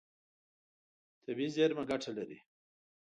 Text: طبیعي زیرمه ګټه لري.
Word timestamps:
طبیعي 1.23 1.49
زیرمه 1.55 1.83
ګټه 1.91 2.11
لري. 2.17 2.37